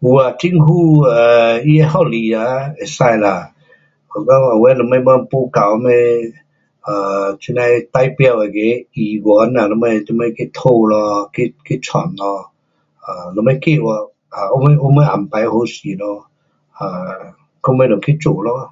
[0.00, 3.52] 有啊,政府 um 他合理啊可以啦，
[4.14, 5.90] 有讲有什不够什么，
[7.40, 8.60] 这那代表那个
[8.92, 9.26] 议员
[9.70, 11.52] 什么什么去讨啦，去
[11.92, 12.52] 弄咯。
[13.04, 16.04] um 下尾去有什么安排好势咯。
[16.78, 17.18] um
[17.64, 18.70] 到尾就去做咯。